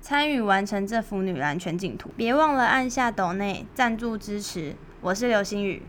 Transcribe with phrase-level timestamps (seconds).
[0.00, 2.10] 参与完成这幅女篮全景图。
[2.16, 4.74] 别忘了按下抖内赞助支持。
[5.02, 5.82] 我是刘星宇。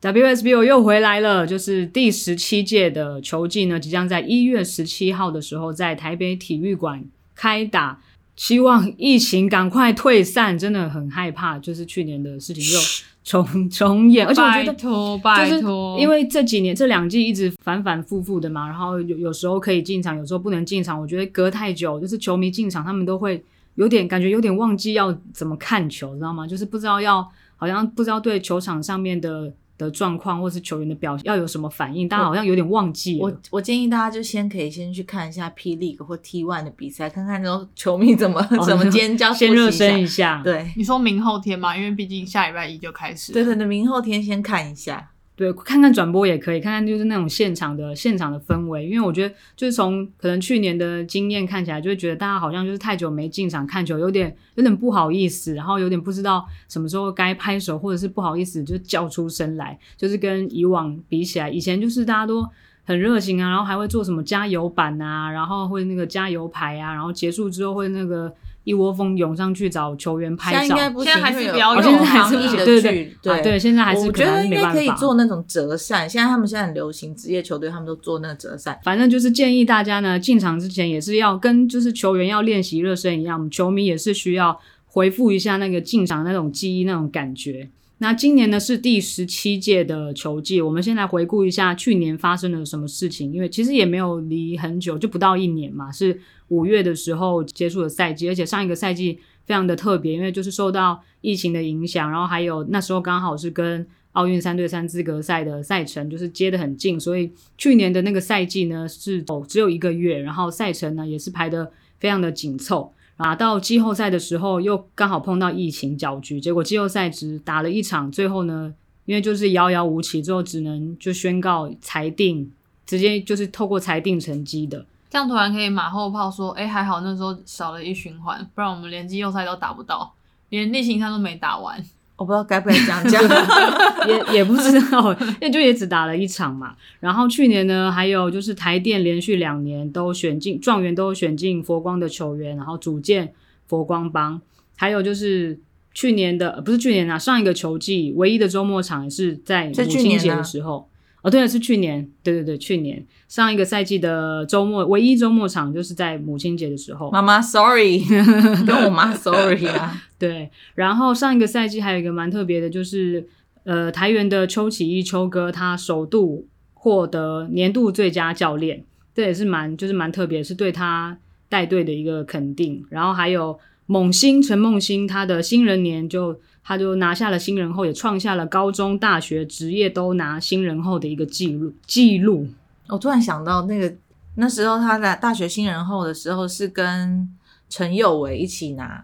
[0.00, 7.04] WSBO 又回来了，就是第十七届的球季呢，即将在一月十七号的时候在台北体育馆
[7.34, 8.00] 开打。
[8.36, 12.78] 希望疫情赶快退散，真的很害怕，就是去年的事情又
[13.24, 14.24] 重重演。
[14.24, 21.00] 而且我觉得，拜托拜托，因为这几年这两季一直反反复复的嘛，然后有有时候可以进场，有时候不能进场。
[21.00, 23.42] 我觉得隔太久，就是球迷进场，他们都会
[23.78, 26.46] 有点感觉，有点忘记要怎么看球，知道吗？
[26.46, 27.26] 就是不知道要，
[27.56, 29.54] 好像不知道对球场上面的。
[29.78, 32.08] 的状况，或是球员的表现要有什么反应？
[32.08, 33.20] 大家好像有点忘记了。
[33.20, 40.40] 我我建议大家就先可以先去看一下 P League 或 T One 的比赛，看看那种球迷怎么、哦、怎么尖叫， 先热身一下。
[40.42, 43.32] 对，你说明后天嘛，因为毕竟下礼拜一就开始。
[43.32, 45.12] 对对对，明后天先看一下。
[45.38, 62.44] 对，看看转播也可以，看看就是那种现场的现场的氛围，因为我觉得就是从可能去年的经验看起来，就会觉得大家好像就是太久没进场看球，有点有点不好意思，然后有点不知道什么时候该拍手，或者是不好意思就叫出声来，就是跟以往比起来，以前就是大家都
[62.82, 68.34] 很热情啊，然后还会做什么加油板啊，然后会那个加油牌啊，然后结束之后会那个。
[68.64, 76.08] 一窝蜂涌上去找球员拍照，现在应该不行，现在还是比较有现在还是不行，对对对对，对，现在还是我觉得应该可以做那种折扇。
[76.08, 78.78] 现在他们现在很流行，职业球队他们都做那个折扇。
[78.84, 87.70] 反正就是建议大家呢，进场之前也是要跟就是球员要练习热身一样，我们球迷也是需要回复一下那个进场那种记忆那种感觉。
[88.00, 112.92] 那今年呢是第十七届的球季，我们先来回顾一下去年发生了什么事情，因为其实也没有离很久，就不到一年嘛，是五月的时候结束的赛季，而且上一个赛季非常的特别，因为就是受到疫情的影响，然后还有那时候刚好是跟奥运三对三资格赛的赛程就是接得很近，所以去年的那个赛季呢是哦只有一个月，然后赛程呢也是排得非常的紧凑。
[113.18, 118.72] 啊，到季后赛的时候又刚好碰到疫情搅局，结果季后赛只打了一场，最后呢，
[119.06, 122.50] 因为就是遥遥无期，最后只能就宣告裁定，
[122.86, 124.86] 直接就是透过裁定成绩的。
[125.10, 130.14] 这样突然可以马后炮说，哎，还好那时候少了一循环，不然我们连季后赛都打不到，
[130.50, 131.84] 连例行赛都没打完。
[132.18, 133.24] 我不知道该不该讲这样，
[134.08, 136.74] 也也不知道，因为就也只打了一场嘛。
[136.98, 143.32] 然后去年呢，还有就是台电连续两年都选进状元，都选进佛光的球员，然后组建
[143.68, 144.40] 佛光帮。
[144.76, 145.60] 还有就是
[145.94, 150.87] 去年的，不是去年啊，上一个球季唯一的周末场也是在母亲节的时候。
[151.22, 157.10] 哦，对了，是去年，对对对，去年上一个赛季的周末，唯一周末场就是在母亲节的时候。
[157.10, 158.04] 妈妈， sorry，
[158.64, 160.00] 跟我妈 sorry 啊。
[160.16, 163.26] 对，然后上一个赛季还有一个蛮特别的，就是
[163.64, 171.18] 呃，台元的邱启一邱哥，他首度获得年度最佳教练，这也是蛮就是蛮特别，是对他
[171.48, 172.84] 带队的一个肯定。
[172.90, 176.40] 然后还有猛星陈梦欣，他的新人年就。
[176.68, 181.72] 他就拿下了新人后，也创下了高中、大学、职业都拿新人后的一个记录。
[181.86, 182.46] 记录。
[182.88, 183.90] 我突然想到，那个
[184.34, 187.26] 那时候他在大学新人后的时候，是跟
[187.70, 189.02] 陈宥维一起拿，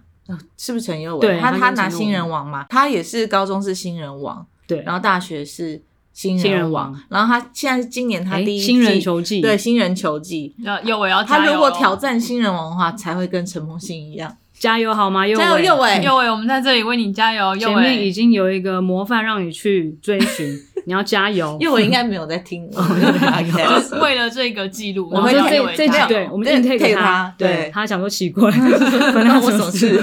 [0.59, 1.21] 是不是陈宥维？
[1.27, 5.81] 对，他他拿新人王嘛，他也是高中是新人王，对，然后大学是
[6.13, 14.37] 新人王，人然后他现在今年他第一新人球季，对，新人球季，要宥伟要他如果挑战新人王的话，才会跟陈梦欣一样。
[14.65, 15.27] 加油好吗？
[15.29, 17.55] 加油，宥伟，宥伟，我们在这里为你加油。
[17.55, 21.59] 前面已经有一个模范让你去追寻， 你要加油。
[21.61, 28.51] 宥伟应该没有在听， 就是为了这个记录，我们这这这对，我们今天 take 他，对他想说奇怪，
[29.13, 30.03] 关我什么事？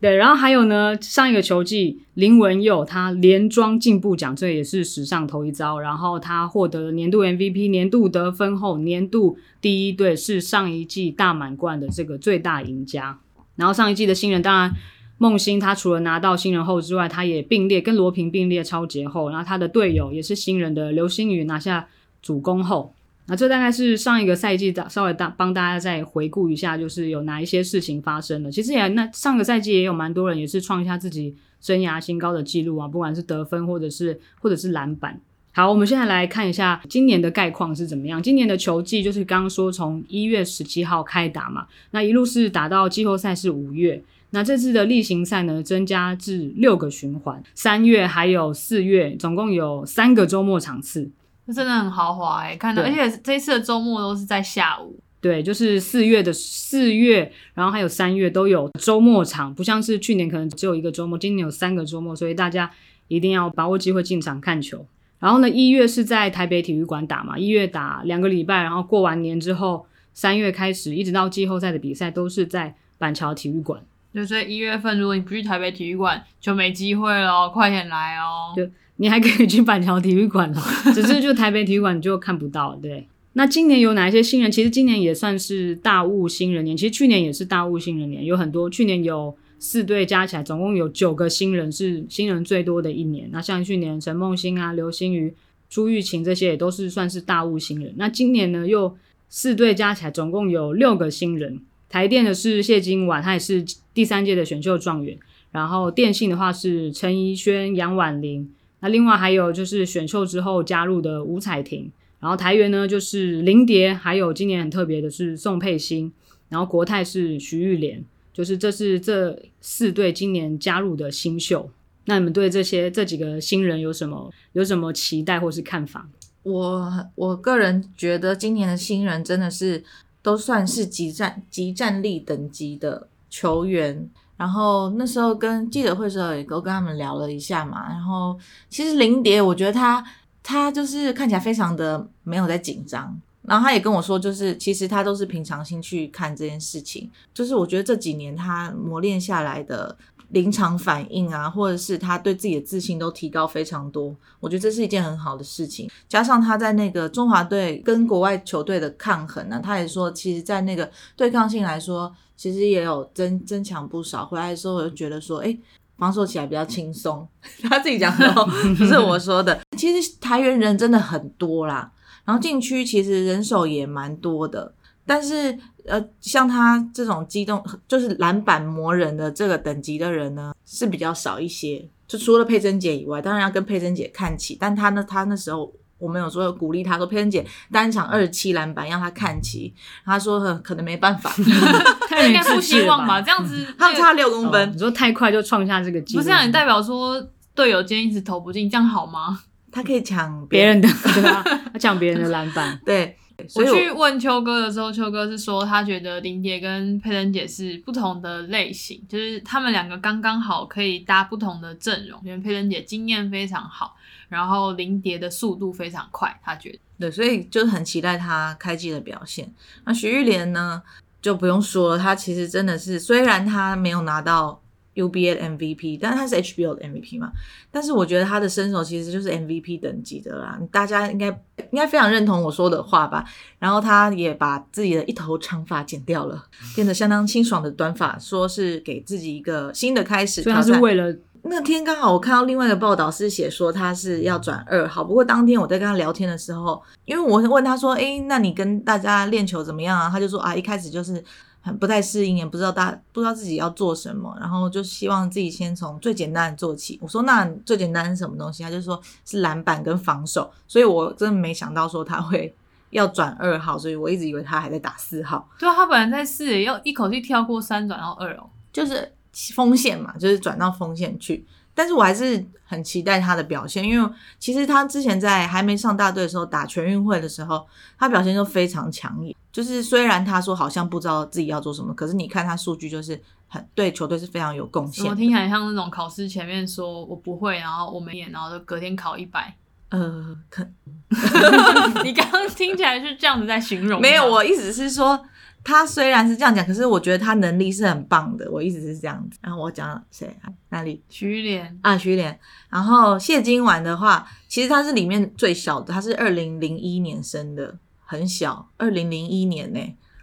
[0.00, 5.78] 对，然后还有呢，上一个球季林文佑他连庄进步奖，这也是史上头一遭。
[5.78, 13.20] 然后他获得了年度 MVP、年度得分后、年度第一队，是上一季大满贯的这个最大赢家。
[13.58, 14.72] 然后上一季的新人，当然
[15.18, 19.28] 梦欣他除了拿到新人后之外，他也并列跟罗平并列超节后。
[19.30, 21.88] 然后他的队友也是新人的刘星宇拿下
[22.22, 22.94] 主攻后。
[23.26, 28.50] 那这大概是上一个赛季的，稍微大帮大家再回顾一下，就是有哪一些事情发生了。
[28.50, 35.20] 其实也那上个赛季也有蛮多人也是创下自己生涯新高的记录啊，不管是得分或者是或者是篮板。
[35.52, 38.22] 好，我们现在来看一下今年的概况是怎么样。
[38.22, 44.02] 今年的球季就是刚刚说从一月十七号开打嘛，那一路是打到季后赛是五月。
[44.30, 51.10] 那这次的例行赛呢，增加至六个循环，三月还有四月，总共有三个周末场次，
[51.46, 52.56] 这真的很豪华哎、欸！
[52.56, 54.94] 看到，而且这一次的周末都是在下午。
[55.20, 62.70] 对，就是四月的四月，然后还有三月都有周末场，不像是去年可能只有一个周末，今年有三个周末，所以大家
[63.08, 64.86] 一定要把握机会进场看球。
[65.18, 73.82] 然后呢，一月是在台北体育馆打嘛，一月打两个礼拜，然后过完年之后，三月开始一直到季后赛的比赛都是在板桥体育馆。
[74.14, 78.54] 就所以一月份如果你不去台北体育馆，就没机会了，快点来哦！
[78.56, 78.66] 就
[78.96, 80.62] 你还可以去板桥体育馆了，
[80.94, 83.06] 只是就台北体育馆你就看不到，对。
[83.34, 84.50] 那今年有哪一些新人？
[84.50, 88.68] 其实今年也算是大物新人年，其实去年也是大物新人年，有很多。
[88.68, 93.28] 去年有四队加起来，总共有九个新人，是新人最多的一年。
[93.32, 95.34] 那像去年陈梦欣啊、刘星宇、
[95.68, 97.92] 朱玉琴这些也都是算是大物新人。
[97.96, 98.96] 那今年呢，又
[99.28, 101.60] 四队加起来总共有六个新人。
[101.88, 103.64] 台电的是谢金婉，他也是
[103.94, 105.18] 第三届的选秀状元。
[105.50, 108.50] 然后电信的话是陈怡萱、杨婉玲。
[108.80, 111.90] 那另外还有就是选秀之后加入的吴彩婷。
[112.20, 116.12] 然后台元呢，就是林蝶，还有今年很特别的是宋佩欣，
[116.48, 118.04] 然后国泰是徐玉莲，
[118.38, 121.68] 就是这是这四队今年加入的新秀。
[122.04, 126.06] 那你们对这些这几个新人有什么有什么期待或是看法？
[126.44, 129.82] 我我个人觉得今年的新人真的是
[130.22, 134.08] 都算是极战极战力等级的球员。
[134.36, 137.88] 然后那时候跟记者会的时候也都跟他们聊了一下嘛。
[137.88, 138.38] 然后
[138.70, 140.04] 其实林蝶，我觉得他。
[140.40, 147.10] 他就是看起来非常的没有在紧张，然后他也跟我说，就是其实他都是平常心去看这件事情。
[147.32, 149.96] 就是我觉得这几年他磨练下来的
[150.28, 154.14] 临场反应啊，或者是他对自己的自信都提高非常多。
[154.40, 155.90] 我觉得这是一件很好的事情。
[156.06, 164.26] 加上他在那个中华队跟国外球队的抗衡呢、他也说，其实在那个对抗性来说，其实也有增增强不少。
[164.26, 165.58] 回来的时候我就觉得说，诶
[165.96, 167.26] 防守起来比较轻松，
[167.68, 168.32] 他自己讲的，
[168.78, 169.58] 不是我说的。
[169.76, 171.90] 其实台元人真的很多啦，
[172.28, 174.74] 然后禁区其实人手也蛮多的，
[175.06, 181.88] 但是呃，像他这种机动就是篮板魔人的这个等级的人呢，是比较少一些。
[182.06, 185.72] 就除了佩珍姐以外，当然要跟佩珍姐看齐，但他呢，他那时候。
[186.00, 189.74] 我们有说鼓励他说，佩珍姐单场二十七篮板，让他看齐。
[190.04, 191.28] 他说可能没办法，
[192.08, 193.20] 他应该不希望吧？
[193.20, 197.20] 这样子他差六公分，哦，你说太快就创下这个记录，不是啊你代表说
[197.52, 199.40] 队友今天一直投不进，这样好吗？
[199.70, 201.42] 他可以抢别人的，对吧？
[201.72, 203.16] 他抢别人的篮板， 对。
[203.54, 212.20] 我去问秋哥的时候，秋哥是说他觉得林蝶跟佩珍姐是不同的类型，就是他们两个刚刚好可以搭不同的阵容。
[212.24, 213.94] 因为佩珍姐经验非常好，
[214.28, 219.48] 然后林蝶的速度非常快，他觉得对，所以就很期待他开季的表现。
[219.84, 220.82] 那徐玉莲呢，
[221.22, 224.60] 就不用说了，他其实真的是虽然他没有拿到。
[224.98, 227.30] UBA MVP，但是他是 HBO 的 MVP 嘛？
[227.70, 231.26] 但是我觉得他的身手其实就是 MVP 等级的啦，大家应该
[231.70, 233.24] 应该非常认同我说的话吧？
[233.60, 240.42] 然后他也把自己的一头长发剪掉了，变得相当清爽的短发，说是给自己一个新的开始。
[240.42, 251.22] 所以他是为了那天刚好我看到另外一个报道是写说他是要转二号，不过当天我在跟他聊天的时候，因为我问他说：“诶，那你跟大家练球怎么样啊？”他就说：“啊，一开始就是。”
[251.60, 256.98] 很不太适应，也不知道大不知道自己要做什么，然后就希望自己先从最简单的做起。
[257.02, 258.62] 我说那最简单是什么东西？
[258.62, 262.54] 他就说是篮板跟防守，所以我真的没想到说他会
[262.90, 265.48] 要转二号，所以我一直以为他还在打四号。
[265.58, 269.12] 对啊，他本来在四，要一口气跳过三转到二哦，就是
[269.54, 271.46] 锋线嘛，就是转到锋线去。
[271.78, 277.64] 但是我还是很期待他的表现，因为其实他之前在还没上大队的时候打全运会的时候，
[277.96, 279.32] 他表现就非常抢眼。
[279.52, 285.06] 就是虽然他说好像不知道自己要做什么，可是你看他数据就是很对球队是非常有贡献。
[285.08, 289.54] 我听起来像那种考试前面说我不会，然后我没演，然后就隔天考一百。
[289.90, 290.66] 呃，可
[292.02, 294.00] 你刚刚听起来是这样子在形容？
[294.02, 295.24] 没有，我意思是说。
[295.64, 298.50] 他虽然是这样讲，可是我觉得他能力是很棒的。
[298.50, 299.38] 我一直是这样子。
[299.42, 300.34] 然后我讲谁？
[300.70, 301.02] 哪里？
[301.08, 302.38] 徐莲啊，徐莲。
[302.70, 309.80] 然后谢金丸的话，其实他是里面最小的，他是二零零一年生的，很小，二零零一年呢。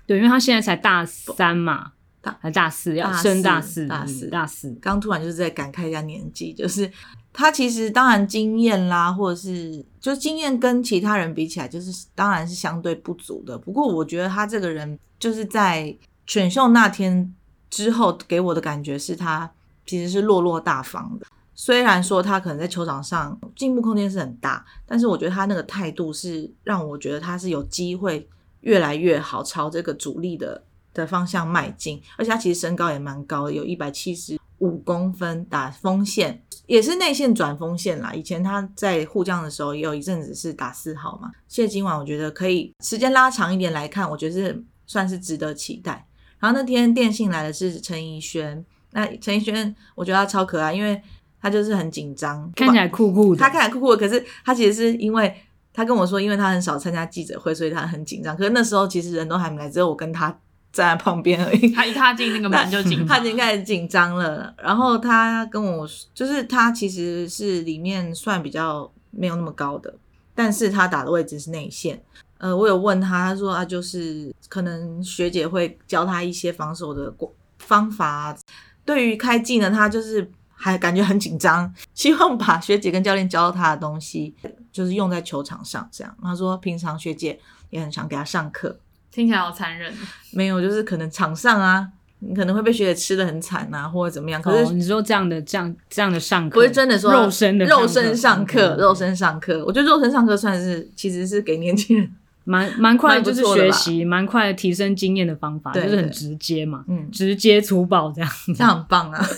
[0.07, 4.71] 对，因为他现在才大三嘛，大还大四，要升大四，大四，大四。
[4.81, 6.91] 刚突然就是在感慨一下年纪，就是。
[7.37, 13.57] 他其实当然经验啦，或者是就经验跟其他人比起来，就是当然是相对不足的。
[13.57, 15.93] 不过我觉得他这个人就是在
[16.25, 17.35] 选秀那天
[17.69, 19.51] 之后给我的感觉是他
[19.85, 21.27] 其实是落落大方的。
[21.53, 28.27] 虽然说他可能在球场上进步空间是很大，但是我觉得他那个态度是让我觉得他是有机会
[28.61, 30.63] 越来越好，朝这个主力的
[30.93, 32.01] 的方向迈进。
[32.17, 38.13] 而且他其实身高也蛮高的，有一百七十五公分，打锋线也是内线转锋线啦。
[38.13, 41.31] 以前他在护将的时候也有一阵子是打四号嘛。
[41.47, 46.07] 谢今晚我觉得可以时间拉长一点来看，我觉得是算是值得期待。
[46.39, 51.01] 然后那天电信来的是陈怡轩，那陈怡轩我觉得他超可爱，因为。
[51.37, 53.39] 他就是很紧张，看起来酷酷的。
[53.39, 55.31] 他看起来酷酷的，可是他其实是因为
[55.71, 58.35] 他跟我说，因为他很少参加记者会，所以他很紧张。
[58.35, 60.35] 可是那时候其实人都还没来，只有我跟他
[60.75, 61.71] 站在旁边而已。
[61.71, 64.53] 他一踏进那个门就紧， 他已经开始紧张了。
[64.61, 69.93] 然后他跟我，就是他其实是里面算比较没有那么高的，
[70.35, 72.03] 但是他打的位置是内线。
[72.37, 77.13] 呃，我有问他，他说啊，就是可能学姐会教他一些防守的
[77.59, 78.37] 方法。
[78.83, 80.29] 对于开季呢，他就是。
[80.57, 84.33] 还感觉很紧张，希望把学姐跟教练教他的东西，
[84.71, 85.87] 就是用在球场上。
[85.91, 87.37] 这样，他说平常学姐
[87.71, 88.79] 也很常给他上课，
[89.15, 89.93] 听起来好残忍。
[90.33, 91.87] 没有，就是可能场上啊，
[92.19, 94.41] 你可能会被学姐吃的很惨啊，或者怎么样。
[94.41, 99.63] 可是、哦、你说这样的、这样、这样的上课，不是真的说肉身的肉身上课，肉身上课。
[99.65, 102.11] 我觉得肉身上课算是其实是给年轻人
[102.43, 109.25] 蛮蛮快，就是学习蛮快的提升经验的方法，就是很直接嘛，嗯，直接粗暴这样，这样很棒啊。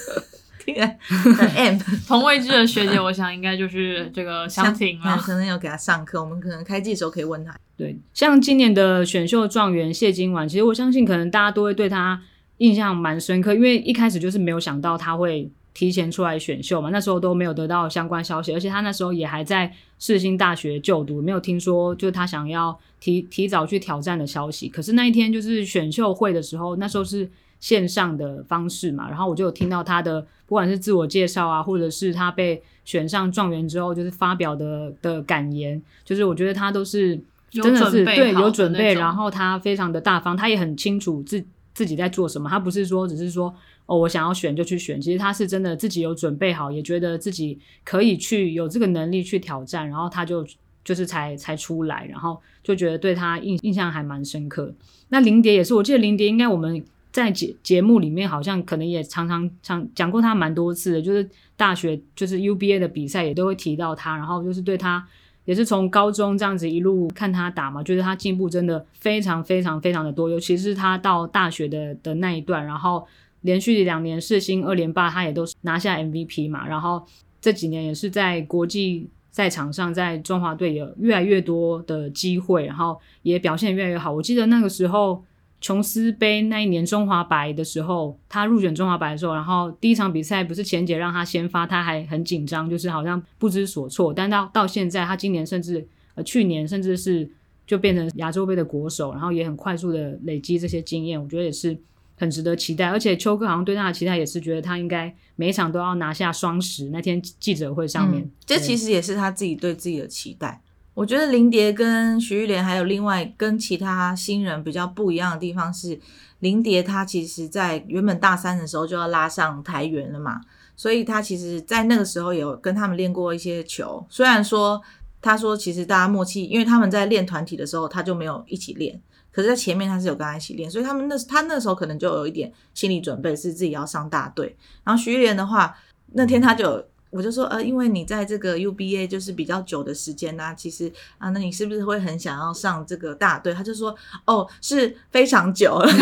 [0.76, 5.18] M 同位置的学姐，我想应该就是这个香婷了。
[5.18, 7.56] 可能有给她上课，我们可能开季的时候可以问她。
[7.78, 12.22] 对，像今年的选秀状元谢金婉，其实我相信可能大家都会对她
[12.58, 24.68] 印象蛮深刻，因为一开始就是没有想到她会提前出来选秀嘛，那时候都没有得到相关消息，而且他那时候也还在世新大学就读，没有听说就是他想要提提早去挑战的消息。
[24.68, 27.30] 可是那一天就是选秀会的时候，那时候是。
[27.60, 43.52] 线上的方式嘛，然后我就有听到他的，不管是自我介绍啊，或者是他被选上状元之后，就是发表的的感言，就是我觉得他都是真的是对有准备，然后他非常的大方，他也很清楚自自己在做什么，他不是说只是说
[43.88, 50.46] 哦我想要选就去选，其实他是真的自己有准备好，也觉得自己可以去有这个能力去挑战，然后他就
[50.84, 54.72] 就是才才出来，然后就觉得对他印印象还蛮深刻。
[55.10, 56.86] 那林蝶也是，我记得林蝶应该我们。
[57.18, 65.04] 在节节目里面，好像可能也常常常讲过他蛮多次的，就是大学就是 UBA 的比赛也都会提到他，然后就是对他
[65.46, 73.04] 也是从高中这样子一路看他打嘛，觉得他进步真的非常非常非常的多，尤其是他到大学的的那一段，然后
[73.42, 77.04] 连续两年世新二连霸，他也都拿下 MVP 嘛，然后
[77.42, 84.14] 这几年也是在国际赛场上，在中华队有越来越多的机会，然后也表现越来越好。
[84.14, 85.24] 我记得那个时候。
[85.60, 94.14] 琼斯杯那一年中华白的时候，他入选中华白的时候，然后第一场比赛不是钱姐让他先发，他还很紧张，就是好像不知所措。
[94.14, 97.28] 但到到现在，他今年甚至呃去年甚至是
[97.66, 101.76] 就变成亚洲杯的国手，然后也很快速的累积这些经验，我觉得也是
[102.18, 102.88] 很值得期待。
[102.90, 106.90] 而且秋哥好像对他的期待也是觉得他应该每一场都要拿下双十。
[106.92, 110.62] 那天记者会上面，这其实也是他自己对自己的期待。
[110.98, 116.00] 我觉得林蝶跟徐玉莲还有另外跟其他新人比较不一样的地方是，
[116.40, 120.42] 林蝶她其实在原本大三的时候就要拉上台员了嘛，
[120.76, 124.04] 所以她其实在那个时候有跟他们练过一些球。
[124.10, 124.82] 虽然说
[125.22, 129.00] 她说其实大家默契，因为他们在练团体的时候她就没有一起练，
[129.32, 134.58] 可是在前面她是有跟他一起练，所以他们那他那时候可能就有一点心理准备是自己要上大队。
[134.84, 135.78] 然后徐玉莲的话，
[136.14, 136.84] 那天他就。
[137.10, 143.54] 我就说，呃，因为你在这个 UBA 就是比较久的时间呐、啊，其实啊，那你是不是会很想要上这个大队？
[143.54, 143.96] 他就说，
[144.26, 145.88] 哦，是非常久了。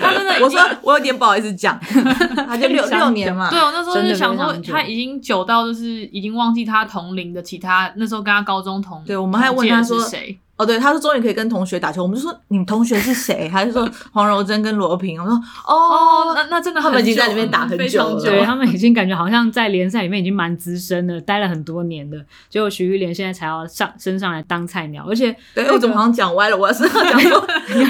[0.00, 1.78] 他真的，我说我有点不好意思讲，
[2.46, 3.50] 他就六六年嘛。
[3.50, 9.02] 对，我那时候就想说，他已经久到就是已经忘记他同龄的其他那时候跟他高中同。
[9.04, 10.38] 对，我们还问他说谁。
[10.60, 13.48] 哦，对，他说终于可以跟同学打球，我们就说你们同学是谁？
[13.50, 15.18] 他就说 黄柔珍跟罗平？
[15.18, 15.34] 我说
[15.66, 22.22] 哦，哦，那那真的他们已经在里面打很久了，对，他们已经感觉好像在联赛里面已经蛮资深的，待了很多年的。
[22.50, 26.56] 结果徐玉莲现在才要上升上来当菜鸟，而且对，我怎么好像讲歪了？
[26.58, 27.42] 我是要讲说，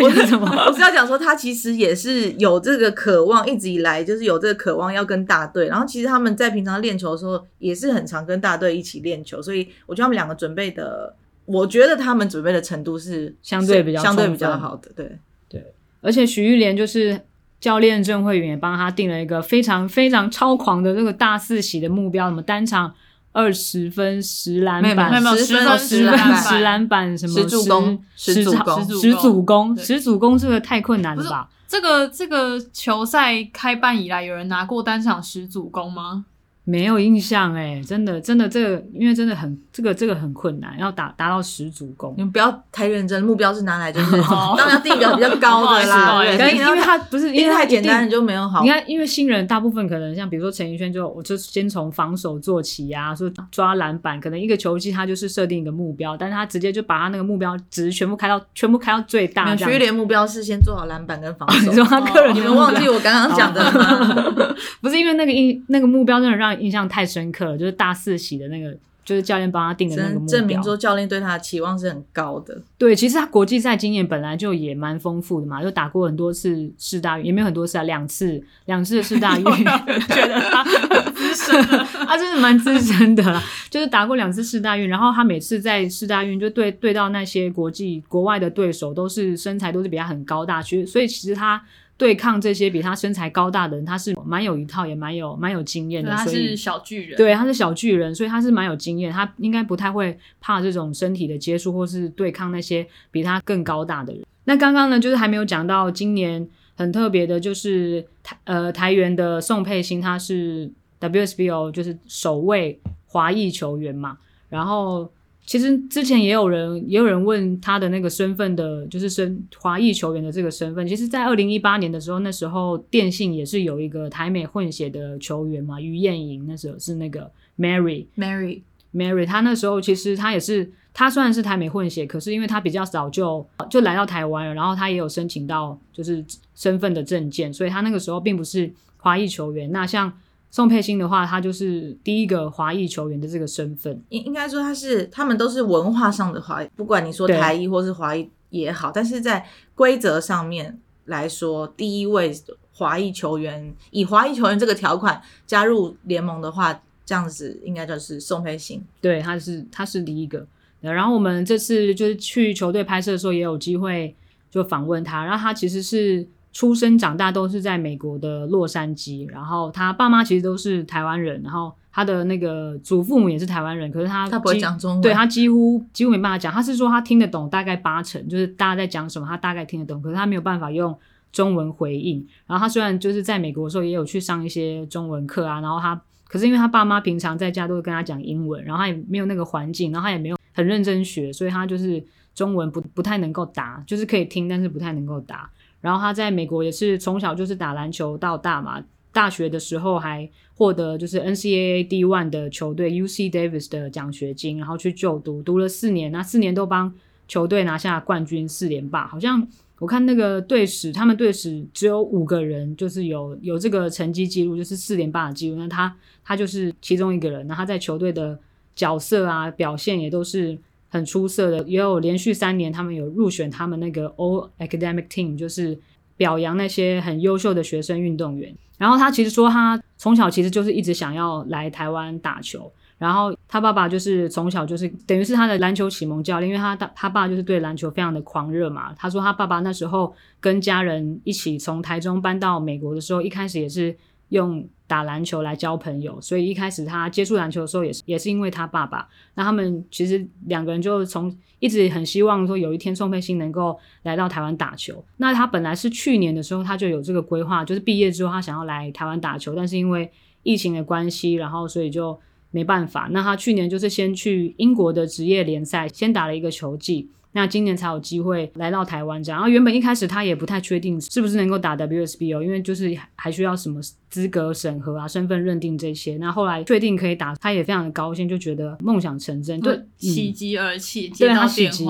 [0.03, 0.49] 我是什么？
[0.69, 5.67] 我是要讲说他其实也是有这个渴望，一直以来就是有这个渴望要跟大队。
[5.67, 11.17] 然后其实他们在平常练球的时候也是很常跟大队一起练球，所以我觉得他们两个准备的。
[11.53, 15.75] 我觉得他们准备的程度是相对比较相对比较好的，对对。
[16.01, 17.21] 而且许玉莲就是
[17.61, 22.95] 教练郑慧云也帮他定了一个非常非常超狂的这个大四喜的目标，什么单场
[23.33, 31.51] 二十分十篮板，没有十分十分十篮板，什么十助攻十助攻十助攻十助攻，这个太困难了吧？
[31.69, 36.25] 这个这个球赛开办以来，有人拿过单场十助攻吗？
[36.65, 42.15] 没有印象哎，真的真的这个，因为真的很这个这个很困难，要达达到十足功。
[42.17, 46.23] 你们不要太认真，目标是拿来就是 当然要定一个比较高的啦。
[46.37, 48.63] 对，因为他不是因为太简单，你就没有好。
[48.63, 59.57] 你看，因为新人大部分可能像比如说陈奕轩，就我就先从防守做起啊，说抓篮板，可能一个球季他就是设定一个目标，但是他直接就把他那个目标值全部开到全部开到最大。
[59.57, 61.67] 徐玉莲目标是先做好篮板跟防守。
[61.73, 64.55] 你说他个人，你们忘记我刚刚讲的吗？
[64.81, 66.50] 不是因为那个印那个目标真的让。
[66.55, 72.61] 印象太深刻了，就是大四喜的那个，就是教练帮他定的那个目标，证明说教练对他的期望是很高的。
[72.79, 79.45] 对，其实他国际赛经验本来就也蛮丰富的嘛，就打过很多次世大运，也没有很多次啊，两次，两次的世大运，
[80.09, 80.65] 觉得他
[81.11, 81.63] 资深，
[82.07, 91.63] 他真的蛮资深的啦，就是打过两次世大运，然后他每次在世大运就对对到那些国际国外的对手，都是身材都是比他很高大，其实所以其实他。
[92.01, 96.11] 对抗这些比他身材高大的人，他是蛮有一套，也蛮有蛮有经验的。
[96.11, 99.13] 他是小巨人，对，他是小巨人，所以他是蛮有经验。
[99.13, 104.25] 他应该不太会怕这种身体的接触，或是对抗那些比他更高大的人。
[104.45, 114.17] 那刚刚呢，就是还没有讲到今年很特别的，就是台呃台元的宋佩欣，他是 WSBO 就是首位华裔球员嘛，
[114.49, 115.13] 然后。
[115.51, 120.87] 其实之前也有人也有人问他的那个身份的，就是身华裔球员的这个身份。
[120.87, 127.29] 其实，在二零一八年的时候，那时候电信也是有一个台美混血的球员嘛，于燕莹，那时候是那个
[127.59, 128.63] Mary Mary
[128.95, 139.73] Mary，他那时候其实他也是，他虽然是台美混血，可是因为他比较早就就来到台湾了，然后他也有申请到就是身份的证件，所以他那个时候并不是华裔球员。
[139.73, 140.17] 那像。
[140.51, 152.33] 宋佩欣的话，她就是第一个华裔球员的这个身份，应应该说她是，他们都是文化上的华裔，不管你说台裔或是华裔也好，但是在规则上面来说，第一位
[152.73, 160.45] 华裔球员以华裔球员这个条款加入联盟的话，这样子应该就是宋佩欣，对，她是她是第一个。
[160.81, 164.17] 然后我们这次就是去球队拍摄的时候，也有机会
[164.51, 166.27] 就访问他，然后他其实是。
[166.53, 176.53] 出生长大都是在美国的洛杉矶，然后他爸妈其实都是台湾人，然后他的那个祖父母也是台湾人，可是他他不会讲中文，对他几乎几乎没办法讲。
[176.53, 180.97] 他是说他听得懂大概八成，就是大家在讲什么，他大概听得懂，可是他没有办法用
[181.31, 182.27] 中文回应。
[182.47, 195.49] 然后他虽然就是在美国的时候也有去上一些中文课啊，然后他可是因为他爸妈平常在家都会跟他讲英文，然后他也没有那个环境，然后他也没有很认真学，所以他就是中文不不太能够答，就是可以听，但是不太能够答。
[195.81, 206.93] 然后他在美国也是从小就是打篮球到大嘛，大学的时候还获得就是 NCAA D1 的球队 UC Davis 的奖学金，然后去就读，读了四年，那四年都帮
[207.27, 209.07] 球队拿下冠军四连霸。
[209.07, 215.57] 好像我看那个队史，他们队史只有五个人就是有有这个成绩记录，就是四连霸的记录。
[215.57, 218.39] 那他他就是其中一个人，那他在球队的
[218.75, 220.59] 角色啊表现也都是。
[220.91, 225.79] 很出色的，也有连续三年，他们有入选他们那个 All Academic Team，就是
[226.17, 228.55] 表扬那些很优秀的学生运动员。
[228.77, 232.71] 然后他其实说，他从小其实就是一直想要来台湾打球。
[232.99, 238.93] 然后他爸爸就是从小就是等于是他的篮球启蒙教练，因为他他爸就是对篮球非常的狂热嘛。
[238.93, 243.97] 他说他爸爸那时候跟家人一起从台中搬到美国的时候，一开始也是
[244.31, 244.69] 用。
[244.91, 249.09] 打篮球来交朋友，所以一开始他接触篮球的时候也是也是因为他爸爸。
[249.35, 255.05] 那他们其实两个人就从一直很希望说有一天宋佩欣能够来到台湾打球。
[255.19, 260.11] 那他本来是去年的时候他就有这个规划，就是毕业之后他想要来台湾打球，但是因为
[260.43, 262.19] 疫情的关系，然后所以就
[262.51, 263.07] 没办法。
[263.13, 267.09] 那他去年就是先去英国的职业联赛先打了一个球季。
[267.33, 276.17] 那今年才有机会来到台湾这样，然后原本一开始他也不太确定是不是能够打 WSBO，因为就是还需要什么资格审核啊、身份认定这些。
[276.17, 281.87] 那后来确定可以打，他也非常的高兴，就觉得梦想成真，对，喜极而泣，对他喜极，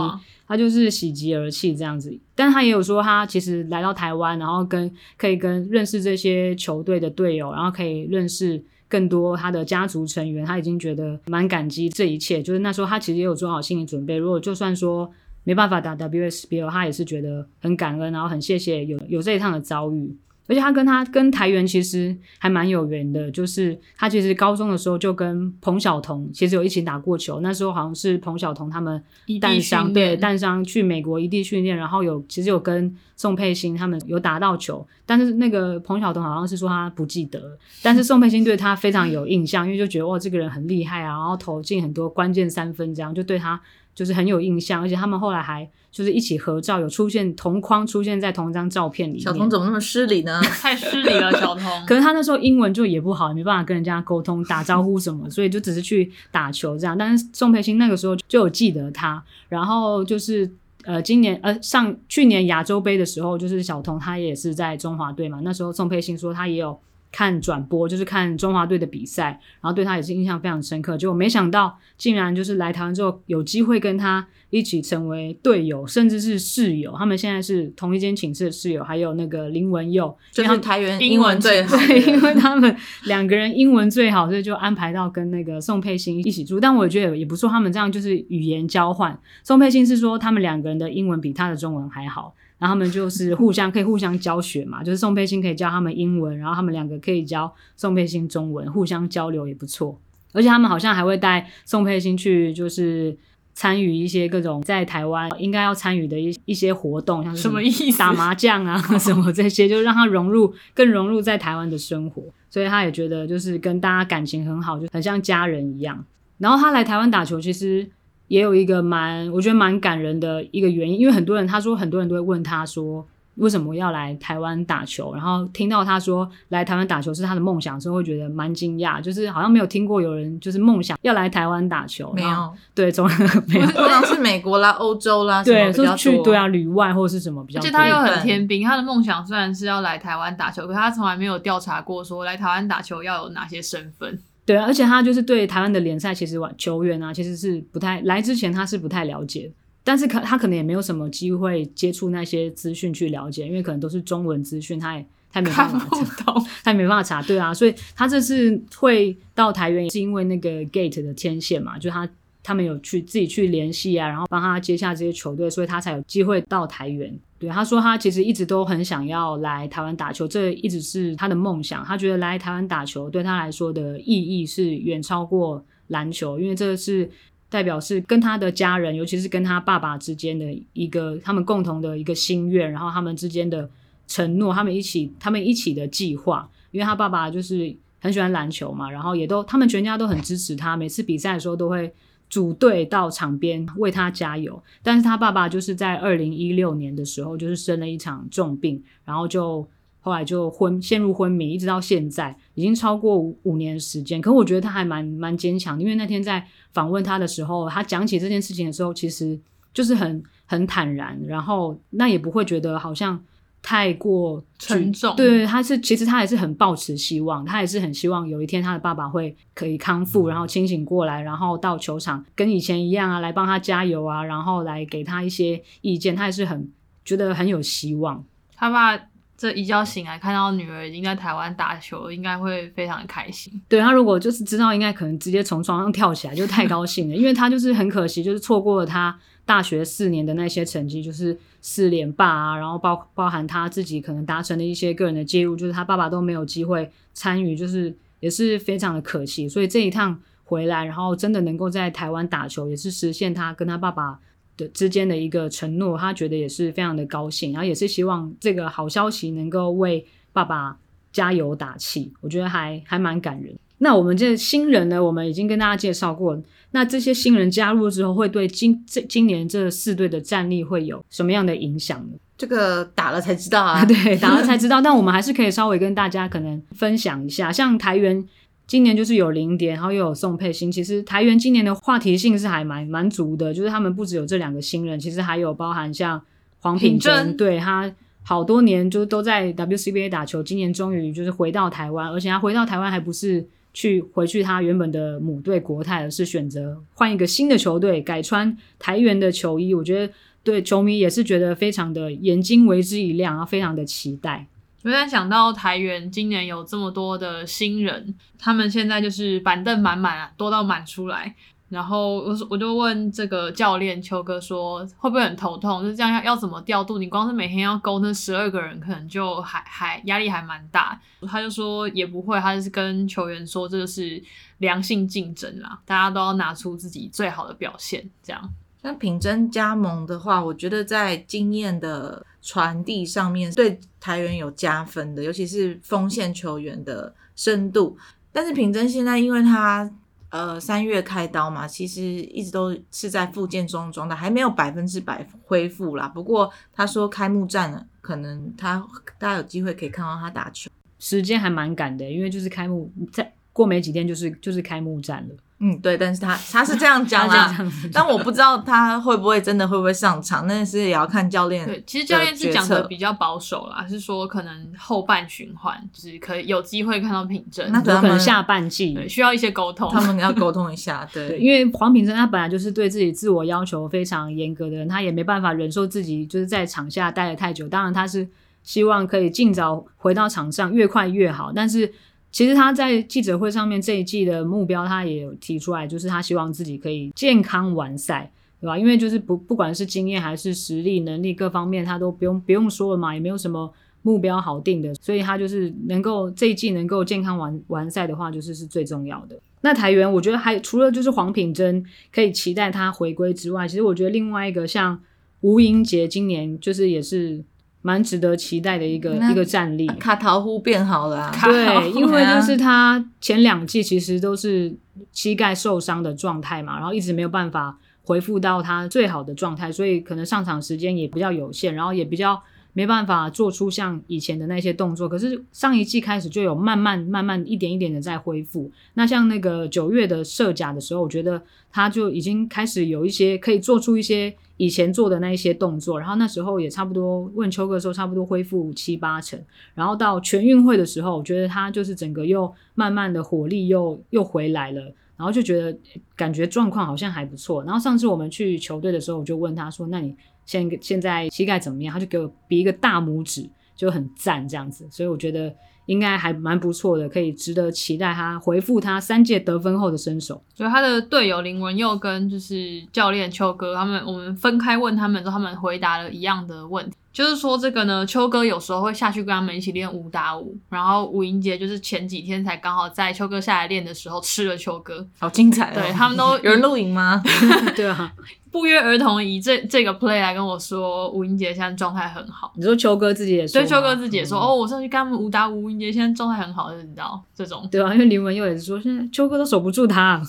[0.47, 2.15] 他就是喜极而泣这样子。
[2.35, 12.43] 但他也有说，他其实来到台湾，然后跟可以跟认识这些球队的队友，然后可以认识更多他的家族成员，他已经觉得蛮感激这一切。
[12.43, 15.11] 就是那时候他其实也有做好心理准备，如果就算说。
[15.45, 20.17] 没办法打 WSBL，他也是觉得很感恩，然后很谢谢有有这一趟的遭遇。
[20.47, 27.39] 而且他跟他跟台元其实还蛮有缘的，就是他其实高中的时候就跟彭晓彤其实有一起打过球。
[27.39, 29.01] 那时候好像是彭晓彤他们
[29.41, 43.61] 淡商对淡商去美国异地训练，然后有其实有跟宋佩欣他们有打到球，但是那个彭晓彤好像是说他不记得， 但是宋佩欣对他非常有印象，因为就觉得哇这个人很厉害啊，然后投进很多关键三分，这样就对他。
[44.01, 49.21] 就是很有印象，而且他们后来还就是一起合照，有出现同框出现在同一张照片里面。
[49.21, 50.41] 小童怎么那么失礼呢？
[50.63, 51.65] 太失礼了，小童。
[51.87, 56.97] 可是他那时候英文就也不好，也没办法跟人家沟通、打招呼什么，所以就只是去打球这样。
[56.97, 60.51] 但是宋佩欣那个时候就有记得他，然后就是
[60.85, 65.41] 呃，今年呃上去年亚洲杯的时候，就是小童他也是在中华队嘛。
[65.45, 66.81] 那时候宋佩欣说他也有。
[67.13, 70.97] 看转播就是看中华队的比赛，然后对他也是印象非常深刻。
[70.97, 76.95] 结果没想到，竟然就是来台湾之后有机会跟他一起成为队友，甚至是室友。
[76.97, 81.77] 他们现在是同一间寝室的室友，还有那个林文佑，就是台湾英文最好。
[81.77, 86.61] 对，因为他们两个人英文最好，所以就安排到跟那个宋佩欣一起住。
[86.61, 89.19] 但我觉得也不错，他们这样就是语言交换。
[89.43, 92.35] 宋佩欣是说他们两个人的英文比他的中文还好。
[92.61, 99.99] 然后他们就是互相可以互相教学嘛， 就是宋佩欣可以教他们英文，然后他们两个可以教宋佩欣中文，互相交流也不错。
[100.33, 103.17] 而且他们好像还会带宋佩欣去，就是
[103.55, 107.99] 参与一些各种在台湾应该要参与的一一些活动，像是什么意思？
[107.99, 112.23] 打麻将啊什么这些，就让他融入更融入在台湾的生活。
[112.51, 116.05] 所以他也觉得就是跟大家感情很好，就很像家人一样。
[116.37, 117.91] 然后他来台湾打球，其实。
[118.31, 133.09] 也有一个蛮，我觉得蛮感人的一个原因，因为很多人他说很多人都会问他说为什么要来台湾打球，然后听到他说来台湾打球是他的梦想的时候，会觉得蛮惊讶，就是好像没有听过有人就是梦想要来台湾打球，没有，对，总
[133.49, 144.17] 没有，通常是美国啦、欧洲啦，对，说去对啊，旅外或者是什么比较，而且他又很天兵，他的梦想虽然是要来台湾打球，可他从来没有调查过说来台湾打球要有哪些身份。
[144.51, 149.49] 对，而且他就是对台湾的联赛，其实球员啊，其实是不太来之前他是不太了解，
[149.85, 156.35] 但是可他可能也没有什么机会接触那些资讯去了解，因为可能都是中文资讯，他也他没办法查，
[156.65, 157.23] 他也没办法查。
[157.23, 162.09] 对啊，所以他这次会到台湾，也是因为那个 Gate 的天线嘛，就他
[162.51, 167.17] 他们有去自己去联系啊，然后帮他接下这些球队，所以他才有机会到台原。
[167.39, 171.85] 对，他说他其实一直都很想要来台湾打球，这一直是他的梦想。
[171.85, 177.09] 他觉得来台湾打球对他来说的意义是远超过篮球，因为这是
[177.49, 183.71] 代表是跟他的家人，尤其是跟他爸爸之间的一个他们共同的一个心愿，然后他们之间的
[184.09, 186.51] 承诺，他们一起他们一起的计划。
[186.73, 191.93] 因为他爸爸就是很喜欢篮球嘛，然后也都他们全家都很支持他，每次比赛的时候都会。
[192.31, 199.69] 组队到场边为他加油，但是他爸爸就是在二零一六年的时候，就是生了一场重病，然后就
[200.01, 204.21] 后来就昏陷入昏迷，一直到现在已经超过五五年时间。
[204.21, 209.39] 可我觉得他还蛮蛮坚强，因为那天在访问他的时候，他讲起这件事情的时候，其实
[209.75, 213.23] 就是很很坦然，然后那也不会觉得好像。
[213.63, 226.71] 太过沉重，对，他是其实他也是很抱持希望，他也是很希望有一天他的爸爸会可以康复，然后清醒过来，然后到球场跟以前一样啊，来帮他加油啊，然后来给他一些意见，他也是很
[227.05, 228.25] 觉得很有希望。
[228.57, 228.97] 他爸
[229.41, 233.51] 这一觉醒来看到女儿已经在台湾打球，应该会非常的开心。
[233.71, 241.39] 对，他如果就是知道，应该可能直接从床上跳起来，就太高兴了，因为他就是很可惜，就是错过了他大学四年的那些成绩，就是。
[241.63, 249.47] 四连霸啊，然后包包含他自己可能达成的一些个人的记录，就是他爸爸都没有机会参与，就是也是非常的可惜。
[249.47, 254.19] 所以这一趟回来，然后真的能够在台湾打球，也是实现他跟他爸爸
[254.61, 260.77] 的之间的一个承诺，他觉得也是非常的高兴，然后也是希望这个好消息能够为爸爸
[261.11, 263.53] 加油打气，我觉得还还蛮感人。
[263.79, 266.39] 那我们这新人呢，我们已经跟大家介绍过。
[266.73, 272.19] 那这些新人加入之后，会对今这今年这四队的战力会有什么样的影响呢？
[272.37, 274.81] 这个打了才知道啊， 对，打了才知道。
[274.81, 278.23] 但我们还是可以稍微跟大家可能分享一下，像台元
[278.71, 280.71] 今年就是有林蝶，然后又有宋佩欣。
[280.71, 286.23] 其实台元今年的话题性是还蛮蛮足的，就是他们不只有这两个新人，其实还有包含像
[286.61, 293.45] 黄品珍，对他好多年就都在 WCBA 打球，今年终于就是回到台湾，而且他回到台湾还不是。
[293.73, 299.73] 去回去他原本的母队国泰，而是选择换一个新的球队，改穿台元的球衣。
[299.73, 304.45] 我觉得对球迷也是觉得非常的眼睛为之一亮，然后非常的期待。
[304.83, 311.35] 我在想到台元今年有这么多的新人，他们现在就是板凳满满啊，多到满出来。
[311.69, 315.83] 然后我我就问这个教练邱哥说，会不会很头痛？
[315.83, 316.99] 就是这样要要怎么调度？
[316.99, 321.01] 你光是每天要勾那十二个人，可能就还还压力还蛮大。
[321.29, 324.21] 他就说也不会，他就是跟球员说，这个是
[324.59, 328.11] 良性竞争啦，大家都要拿出自己最好的表现。
[328.21, 328.51] 这样，
[328.83, 337.97] 像品珍加盟的话，我觉得在经验的传递上面对台员有加分的，尤其是锋线球员的深度。
[338.33, 339.91] 但是品珍现在因为他。
[340.31, 346.07] 呃三月开刀嘛，其实一直都是在复健中状态，还没有百分之百恢复啦。
[346.07, 348.81] 不过他说开幕战了，可能他
[349.19, 355.35] 大家有机会可以看到他打球，时间还蛮赶的，因为就是开幕再过没几天就是就是开幕战了。
[355.63, 357.55] 嗯，对，但是他他是这样讲啦，
[357.93, 361.67] 但我不知道他会不会真的会不会上场，那是也要看教练。
[361.67, 371.07] 对，其实教练是讲的比较保守啦，是说可能后半循环就是可以有机会看到品正，那可能下半季对需要一些沟通，他们要沟通一下。
[371.13, 378.27] 对，对，因为黄品正他本来就是对自己自我要求非常严格的人，他也没办法忍受自己就是在场下待的太久，当然他是
[378.63, 381.93] 希望可以尽早回到场上，越快越好，但是。
[382.33, 388.79] 其实他在记者会上面这一季的目标，他也有提出来，就是他希望自己可以健康完赛，对吧？
[388.79, 399.37] 因为就是不不管是经验还是实力、能力各方面，他都不用不用说了嘛，也没有什么目标好定的，所以他就是能够这一季能够健康完完赛的话，就是是最重要的。
[399.63, 405.01] 那台元，我觉得还除了就是黄品珍可以期待他回归之外，其实我觉得另外一个像
[405.41, 407.45] 吴英杰，今年就是也是。
[407.83, 414.75] 蛮值得期待的一个一个战力，卡桃呼变好了，啊，对，因为就是他前两季其实都是
[415.13, 422.43] 膝盖受伤的状态嘛，然后一直没有办法恢复到他最好的状态，所以可能上场时间也比较有限，然后也比较。
[422.73, 428.71] 没办法做出像以前的那些动作，可是上一季开始就有慢慢慢慢一点一点的在恢复。
[428.95, 439.43] 那像那个九月的射甲的时候，我觉得他就已经开始有一些可以做出一些以前做的那一些动作，然后那时候也差不多问秋哥的时候，差不多恢复七八成。
[439.75, 444.83] 然后到全运会的时候，我觉得他就是整个又慢慢的火力又又回来了，
[445.17, 445.79] 然后就觉得
[446.15, 447.65] 感觉状况好像还不错。
[447.65, 450.15] 然后上次我们去球队的时候，我就问他说：“那你？”
[450.47, 451.93] 现现在膝盖怎么样？
[451.93, 455.55] 他就给我比一个大拇指，就很赞这样子，所以我觉得
[455.91, 460.41] 应该还蛮不错的，可以值得期待他回复他三届得分后的身手。
[460.55, 475.75] 所以他的队友林文佑跟就是教练邱哥他们，我们分开问他们之后，他们回答了一样的问题，就是说这个呢，秋哥有时候会下去跟他们一起练五打五，然后吴英杰就是前几天才刚好在秋哥下来练的时候吃了秋哥，好精彩哦！
[475.75, 477.23] 对，他们都 有人录影吗？
[477.75, 478.13] 对啊。
[478.53, 482.53] 不约而同以这这个 play 来跟我说，吴英杰现在状态很好。
[482.57, 487.69] 你说秋哥自己也说，对，秋哥自己也说，嗯、哦，我上去跟他们武打吴英杰现在状态很好，就是你知道这种。
[487.71, 490.21] 对啊，因为林文佑也是说，现在秋哥都守不住他，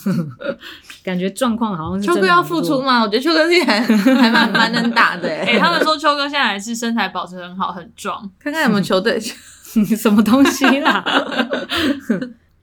[1.03, 2.05] 感觉状况好像是。
[2.07, 3.01] 秋哥要复出吗？
[3.01, 5.27] 我觉得秋哥现在还蛮蛮能打的。
[5.27, 8.29] 哎、欸，他们说秋哥现在还是身材保持很好，很壮。
[8.39, 9.19] 看看有没有球队
[9.97, 11.03] 什么东西啦。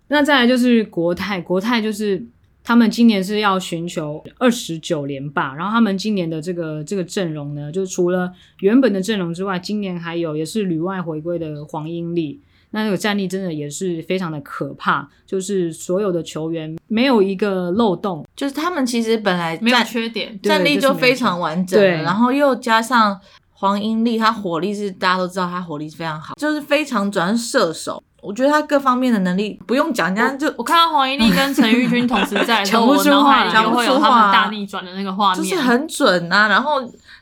[0.09, 2.27] 那再来就是国泰，国泰就是。
[2.64, 12.42] 他们今年是要寻求二十九连霸，然后他们今年的这个这个阵容呢，就除了原本的阵容之外，今年还有也是旅外回归的黄英丽，
[12.73, 23.18] 那这个战力真的也是非常的可怕，就是所有的球员没有一个漏洞，就是他们其实本来没有缺点，战力就非常完整，对，然后又加上
[23.59, 28.01] 黄英丽她火力是大家都知道，她火力是非常好，就是非常转射手。
[28.21, 36.49] 我觉得他各方面的能力不用讲，人家就我看到黄英丽跟陈玉君同时在的时候， 我脑海里就会有他们大逆转的那个画面，就是很准啊。
[36.49, 36.81] 然后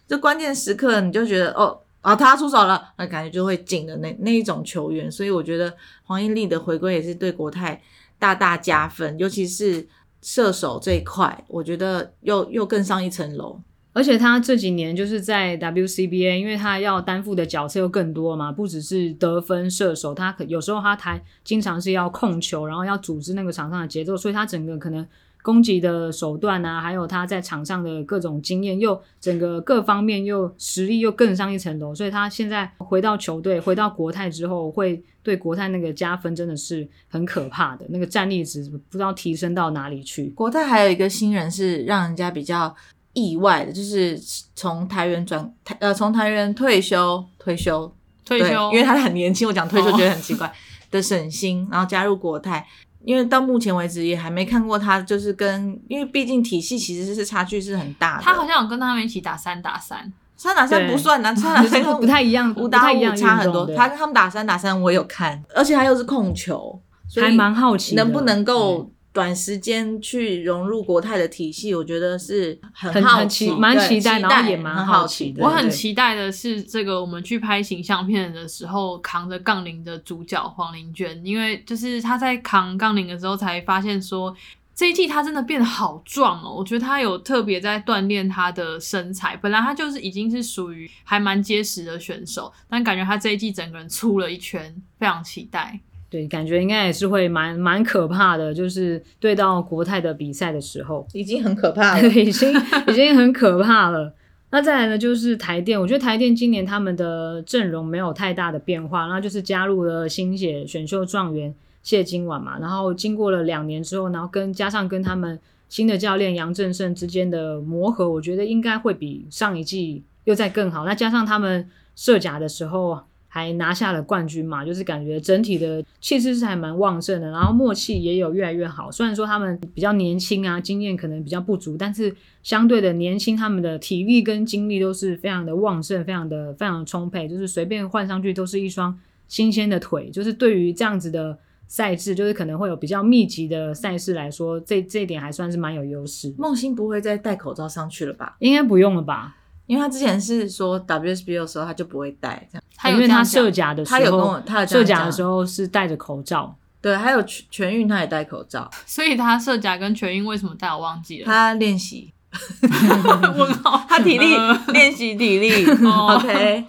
[0.09, 5.11] 就关键时刻，你就觉得哦啊，他出手了，那感觉就会紧的那那一种球员。
[5.13, 5.73] 所以我觉得
[6.05, 7.81] 黄英丽的回归也是对国泰
[8.19, 9.87] 大大加分，尤其是
[10.23, 13.61] 射手这一块，我觉得又又更上一层楼。
[13.97, 25.07] 而且他这几年就是在 WCBA，因为他要担负的角色又更多嘛，不只是得分射手，他可有时候他台经常是要控球，然后要组织那个场上的节奏，所以他整个可能
[25.43, 40.27] 攻击的手段啊，还有他在场上的各种经验，又整个各方面又实力又更上一层楼，所以他现在回到球队，回到国泰之后，会对国泰那个加分真的是很可怕的，那个战力值不知道提升到哪里去。
[40.37, 42.77] 国泰还有一个新人是让人家比较。
[43.17, 44.21] 意外的就是
[44.55, 47.91] 从台原转台呃，从台原退休退休
[48.27, 50.51] 退休，因为他很年轻，我讲退休觉得很奇怪、哦、
[50.91, 52.67] 的沈星，然后加入国泰，
[53.03, 58.23] 因为到目前为止也还没看过他，就是跟因为毕竟体系其实是差距是很大的。
[58.23, 63.67] 他好像有跟他们一起打三打三，三打三不算啊， 三打三不太一样，五打五差很多。
[63.75, 68.91] 他跟他们打三打三我有看，而且他又是控球，所以还蛮好奇能不能够。
[69.17, 75.43] 短时间去融入国泰的体系，我觉得是很好奇，蛮期待，然后也蛮好奇的。
[75.43, 84.37] 我很期待的是，这个我们去拍形象片的时候，扛着杠铃的主角黄玲娟，因为就是她在扛杠铃的时候，才发现说
[84.75, 86.55] 这一季她真的变得好壮哦。
[86.55, 95.81] 我觉得她有特别在锻炼她的身材，本来她就是已经是属于还蛮结实的选手，但感觉她这一季整个人粗了一圈，非常期待。
[96.09, 102.55] 对，感觉应该也是会蛮蛮可怕的，就是对到国泰的比赛的时候，已经很可怕了， 已经
[102.87, 104.15] 已经很可怕了。
[104.51, 115.37] 那再来呢，就是台电，我觉得台电今年他们的阵容没有太大的变化，然后就是加入了新血选秀状元谢金婉嘛，然后经过了两年之后，然后跟加上跟他们
[115.69, 120.85] 新的教练杨正胜之间的磨合，我觉得应该会比上一季又再更好。
[120.85, 123.01] 那加上他们设甲的时候。
[123.37, 128.91] 还拿下了冠军嘛，就是感觉整体的气势是还蛮旺盛的，然后默契也有越来越好。
[128.91, 140.09] 虽然说他们比较年轻啊，经验可能比较不足，但是相对的年轻，他们的体力跟精力都是非常的旺盛，非常的非常的充沛，就是随便换上去都是一双新鲜的腿。
[140.09, 146.35] 就是对于这样子的赛制，就是可能会有比较密集的赛事来说，这这一点还算是蛮有优势。
[146.39, 148.37] 梦欣不会再戴口罩上去了吧？
[148.39, 149.37] 应该不用了吧？
[149.67, 161.27] 因为他之前是说 WSBO 的时候他就不会戴这样，他因为他设甲的时候，他有跟我他设甲的时候是戴着口罩，对，还有全全运他也戴口罩， 所以他设甲跟全运为什么戴我忘记了？
[161.27, 162.13] 他练习，
[163.37, 164.35] 问号， 他体力
[164.73, 166.65] 练习体力，OK，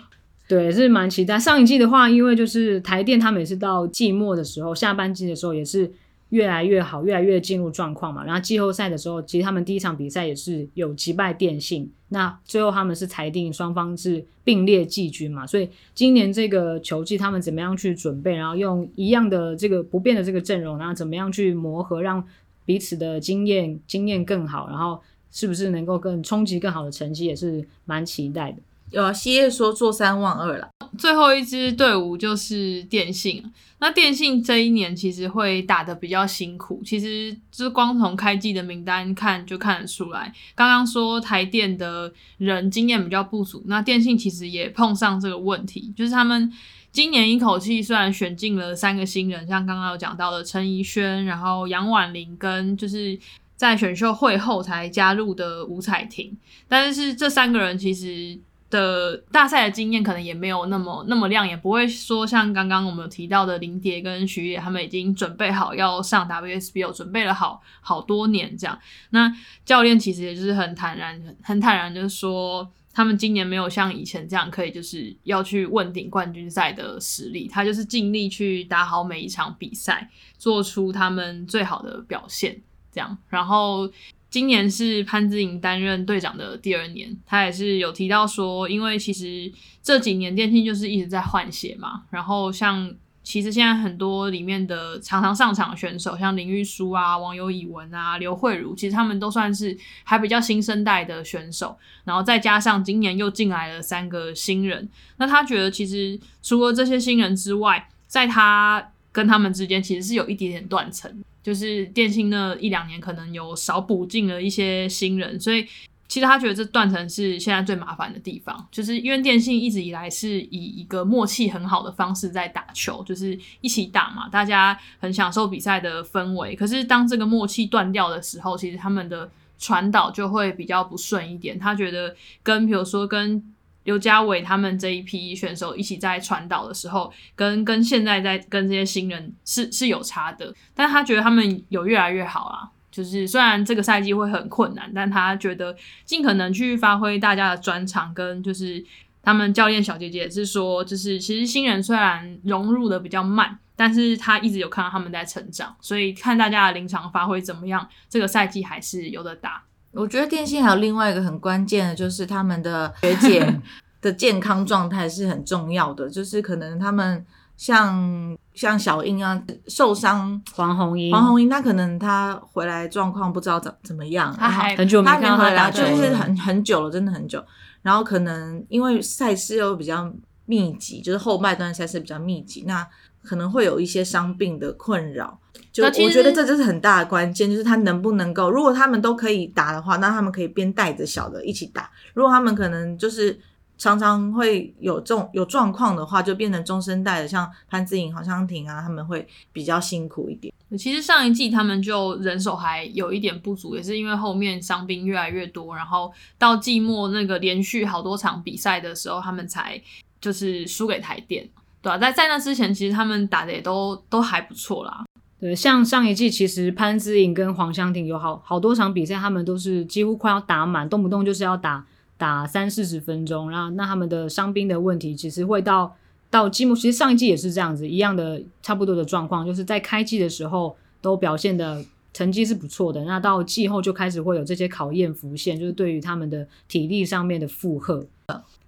[0.47, 1.37] 对，是蛮期待。
[1.37, 5.91] 上一季的话，因为就是台电他每次到季末的时候，下半季的时候也是。
[6.29, 8.23] 越来越好，越来越进入状况嘛。
[8.25, 11.89] 然后季后赛的时候，其实他们第一场比赛也是有击败电信。
[12.09, 15.45] 那最后他们是裁定双方是并列季军嘛。
[15.45, 18.35] 所以今年这个球季，他们怎么样去准备？
[18.35, 22.23] 然后用一样的这个不变的这个阵容，然后怎么样去磨合，让
[22.65, 24.67] 彼此的经验经验更好？
[24.69, 24.99] 然后
[25.31, 28.61] 是不是能够更冲击更好的成绩，也是蛮期待的。
[28.91, 30.69] 有啊，希叶说做三望二了。
[30.97, 33.43] 最后一支队伍就是电信。
[33.79, 40.33] 那电信这一年其实会打得比较辛苦，其实就是光从开季的名单看就看得出来。
[40.55, 46.51] 刚刚说台电的人经验比较不足，那电信其实也碰上这个问题，就是他们
[46.91, 53.19] 今年一口气虽然选进了三个新人，像刚刚有讲到的陈怡萱，然后杨婉玲跟就是
[53.55, 56.35] 在选秀会后才加入的吴彩婷，
[56.67, 58.39] 但是这三个人其实。
[58.69, 68.77] 的大赛的经验可能也没有那么那么亮眼，不会说像刚刚我们提到的林蝶跟徐野他们已经准备好要上 WSBO，准备了好好多年这样。
[69.11, 83.89] 那教练其实也就是很坦然，很坦然就是说，他们今年没有像以前这样可以就是要去问鼎冠军赛的实力，他就是尽力去打好每一场比赛，做出他们最好的表现这样，然后。
[84.37, 111.11] 今年是潘姿莹担任队长的第二年，他也是有提到说，因为其实这几年电竞就是一直在换血嘛，然后像其实现在很多里面的常常上场的选手，像林玉书啊、王游以文啊、刘慧茹，其实他们都算是还比较新生代的选手，然后再加上今年又进来了三个新人，那他觉得其实除了这些新人之外，在他跟他们之间其实是有一点点断层。
[111.41, 115.65] 就是电信那一两年可能有少补进了一些新人，所以
[116.07, 118.67] 其实他觉得这断层是现在最麻烦的地方。
[118.69, 126.55] 就是因为电信一直以来是以一个默契很好的方式在打球，就是一起打嘛，大家很享受比赛的氛围。
[126.55, 131.57] 可是当这个默契断掉的时候，其实他们的传导就会比较不顺一点。
[131.57, 133.41] 他觉得跟比如说跟
[133.87, 142.69] 刘家伟他们这一批选手一起在传导的时候，跟跟现在在跟这些新人是是有差的，但他觉得他们有越来越好啊。
[142.91, 145.73] 就是虽然这个赛季会很困难，但他觉得
[146.03, 148.83] 尽可能去发挥大家的专长，跟就是
[149.23, 159.63] 他们教练小姐姐是说，就是其实新人虽然融入的比较慢，但是他一直有看到他们在成长，所以看大家的临场发挥怎么样，这个赛季还是有的打。
[159.91, 163.61] 我觉得电信还有另外一个很关键的，就是他们的学姐
[164.01, 166.09] 的健康状态是很重要的。
[166.09, 177.43] 就是可能他们像像小英啊受伤，黄红英，黄红英，那可能她回来状况不知道怎怎么样，她还很久没看到他打球，就是很很久了，真的很久。
[177.81, 180.13] 然后可能因为赛事又比较
[180.45, 182.87] 密集，就是后半段赛事比较密集，那
[183.27, 185.39] 可能会有一些伤病的困扰。
[185.71, 191.91] 就我觉得这就是很大的关键，就是他能不能够，如果他们都可以打的话，那他们可以边带着小的一起打。
[192.13, 193.39] 如果他们可能就是
[193.77, 200.51] 常常会有这种有状况的话，就变成中生代的，像潘姿颖、黄湘婷啊，他们会比较辛苦一点。
[200.77, 209.79] 其实上一季他们就人手还有一点不足，也是因为后面伤兵越来越多，然后到季末那个连续好多场比赛的时候，他们才
[210.19, 211.47] 就是输给台电，
[211.81, 215.05] 对啊，在在那之前，其实他们打的也都都还不错啦。
[215.39, 221.85] 对，像上一季，其实潘之颖跟黄湘婷有好好多场比赛，他们都是几乎快要打满，动不动就是要打
[222.17, 223.51] 打三四十分钟。
[223.51, 225.95] 然后那他们的伤兵的问题，其实会到
[226.31, 238.07] 到季末，其实上一季也是这样子，一样的差不多的状况，就是在开季的时候都表现的成绩是不错的，那到季后就开始会有这些考验浮现，就是对于他们的体力上面的负荷。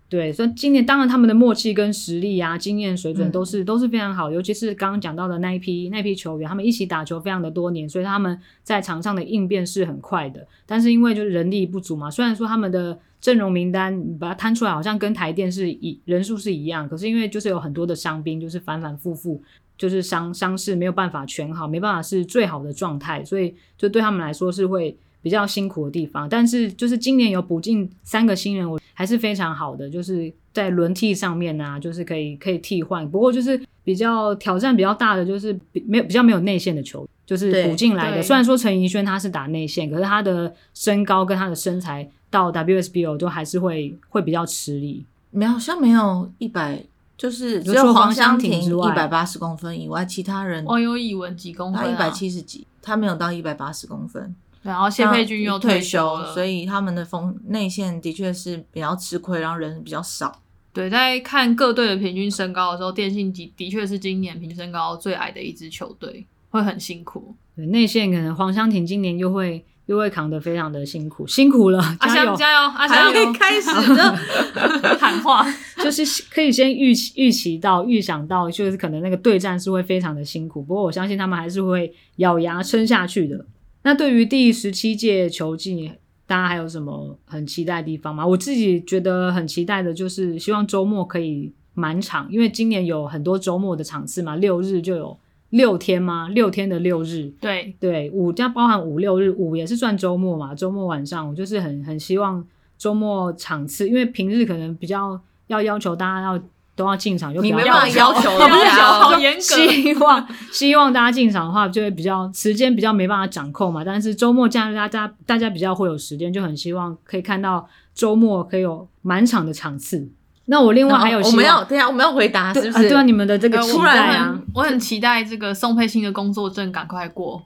[0.09, 10.47] 对，所以今年当然他们的默契跟实力啊、经验水准都是、嗯、都是非常好，尤其是刚刚讲到的那一批那一批球员，他们一起打球非常的多年，所以他们在场上的应变是很快的。
[10.65, 19.39] 但是因为就是人力不足嘛，虽然说他们的阵容名单你把它摊出来，好像跟台电是一人数是一样，可是因为就是有很多的伤兵，就是反反复复，
[19.77, 24.97] 就是伤伤势没有办法全好，没办法是最好的状态，所以就对他们来说是会。
[25.21, 33.09] 比较辛苦的地方，但是就是今年有补进三个新人，我还是非常好的，就是在轮替上面啊，就是可以可以替换。
[33.09, 38.23] 不过就是比较挑战比较大的，就是比没有比较没有内线的球，就是补进来的。
[38.23, 45.05] 虽然说陈怡萱他是打内线，可是他的身高跟他的身材到 WSBO 都还是会会比较吃力。
[45.31, 46.81] 没有，好像没有一百，
[47.17, 51.85] 就是只有黄湘婷一百八十公分以外，其他人王有以文几公分，啊？
[51.85, 54.33] 他一百七十几，他没有到一百八十公分。
[54.61, 60.41] 然后谢佩君又退休了，所以他们的锋内线的确是比较吃亏，然后人比较少。
[60.73, 67.33] 对，在看各队的平均身高的时候，电信的的确是今年平均身高最矮的一支球队，会很辛苦。
[67.55, 72.69] 对，内线可能黄湘婷今年又会又会扛得非常的辛苦，辛苦了，加油加油！
[72.69, 75.43] 阿翔可以开始的喊话，
[75.83, 80.61] 就是可以先预期预期到预想到，就是可能那个对战是会非常的辛苦。
[80.61, 83.45] 不过我相信他们还是会咬牙撑下去的。
[83.83, 85.93] 那对于第十七届球季，
[86.27, 88.25] 大家还有什么很期待的地方吗？
[88.25, 95.17] 我自己觉得很期待的就是希望周末可以满场，因为今年有很多周末的场次嘛，六日就有
[95.49, 102.45] 六天嘛，六天的六日，对对，五加包含五六日，五也是算周末嘛，周末晚上我就是很很希望
[102.77, 106.41] 周末场次，因为平日可能比较要要求大家要。
[106.79, 109.41] 都要进场，就你没办法要求，要求好严格。
[109.41, 113.83] 希望 希望大家进场的话，就会比较时间比较没办法掌控嘛。
[113.83, 120.09] 但是周末假日大家大家比较会有时间，就很希望可以看到周末可以有满场的场次。
[120.45, 122.87] 那我另外还有我们要对啊，我们要回答是不是？
[122.87, 127.43] 对啊，你们的这个期待啊，我很期待这个宋佩欣的工作证赶快过。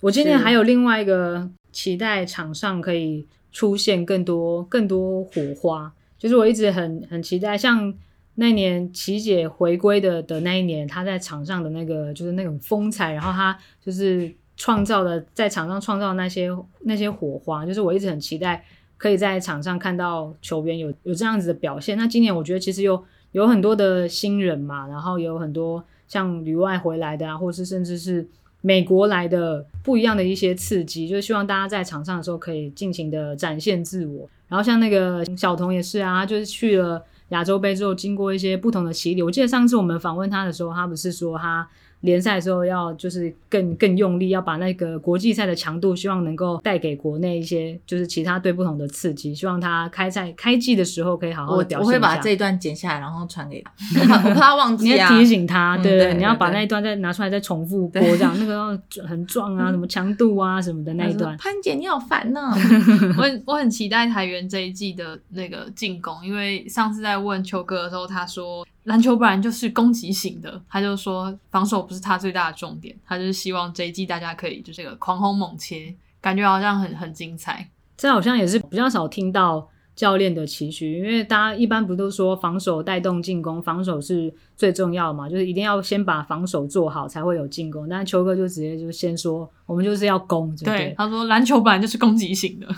[0.00, 7.92] 我今天还有另外一个期待，场上可以出现更多更多火花，就是我一直很很期待像。
[8.38, 16.50] 那年琦姐回归的的那一年，她在场上的那个就是那种风采，然后她就是创造了在场上创造那些
[16.82, 18.62] 那些火花，就是我一直很期待
[18.98, 21.96] 可以在场上看到球员有有这样子的表现。
[21.96, 28.28] 那今年我觉得其实有有很多的新人嘛，然后有很多像旅外回来的啊，或是甚至是
[28.60, 34.28] 美国来的不一样的一些刺激，就是希望大家在场上的时候可以尽情的展现自我。
[34.46, 37.02] 然后像那个小童也是啊，就是去了。
[37.30, 41.68] 亚洲杯之后，经过一些不同的洗礼，我记得上次我们访问他的时候，他不是说他
[42.00, 51.84] 联赛的时候要就是更更用力，要把那个国际赛的强度，希望能够带给国内一些就是其他队不同的刺激，希望他开赛开季的时候可以好好的表现。
[51.84, 54.94] 我我会把这一段剪下来，然后传给他，我怕他忘记啊。
[54.94, 61.36] 你要提醒他，对对，对，对，你要把那一段再拿出来再重复播，这样那个很壮啊，什么强度啊什么的那一段。
[61.40, 62.54] 潘姐，你好烦呢、啊。
[63.18, 68.64] 我很我很期待台原这一季的那个进攻，因为上次在问秋哥的时候，他说。
[68.86, 77.68] 篮球本来就是攻击型的，他就说防守不是他最大的重点，他就是希望这一季大家可以就这个狂轰猛切，感觉好像很很精彩。
[77.96, 87.88] 这好像也是比较少听到教练的期许，因为大家一般不都说防守带动进攻，防守是最重要的嘛，就是一定要先把防守做好才会有进攻。
[87.88, 92.68] 但秋哥就直接就先说，我们就是要攻，对，对，他说篮球本来就是攻击型的，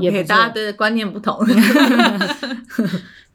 [0.00, 1.36] 也给大家的观念不同。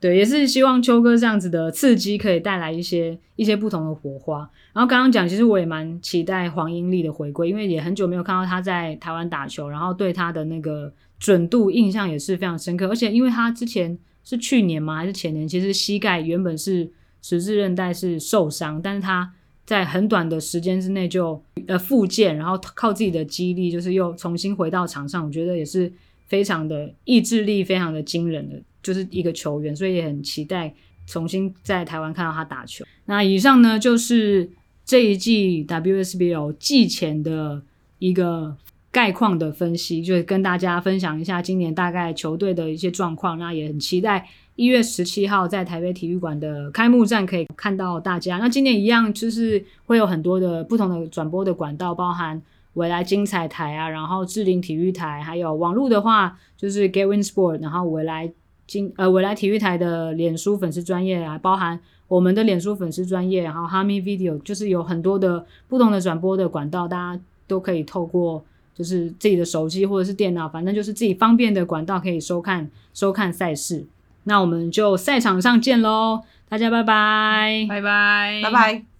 [0.03, 4.39] 对，也是希望秋哥这样子的刺激可以带来一些一些不同的火花。
[4.73, 12.89] 然后刚刚讲，其实我也蛮期待黄英丽的回归，因为也很久没有看到她在台湾打球，然后对她的那个准度印象也是非常深刻。
[12.89, 16.91] 而且因为她之前是去年吗还是前年，其实膝盖原本是
[17.21, 19.31] 十字韧带是受伤，但是她
[19.65, 25.23] 在很短的时间之内就呃复健，然后靠自己的肌力，就是又重新回到场上。
[25.23, 25.89] 我觉得也是
[26.27, 28.61] 非常的意志力，非常的惊人的。
[28.83, 30.71] 就是一个球员，所以也很期待
[31.07, 32.85] 重新在台湾看到他打球。
[33.05, 34.49] 那以上呢，就是
[34.85, 37.61] 这一季 WSBL 季前的
[37.99, 38.55] 一个
[38.91, 43.39] 概况的分析，就是跟大家分享一下今年大概球队的一些状况。
[43.39, 48.37] 那也很期待一月十七号在台北体育馆的开幕战可以看到大家。
[48.37, 52.41] 那今年一样，就是会有很多的不同的转播的管道，包含
[52.73, 58.31] 未来精彩台啊，然后智林体育台，还有网络的话就是 Gavin Sport，然后未来。
[58.73, 68.43] 今呃，未来体育台的脸书粉丝专业啊，包含我们的脸书粉丝专业，然后哈密 Video 就是有很多的不同的转播的管道，大家都可以透过
[68.73, 73.85] 就是自己的手机或者是电脑，反正就是自己方便的管道可以收看收看赛事。
[74.23, 78.92] 那我们就赛场上见喽，大家拜拜，拜拜，拜拜。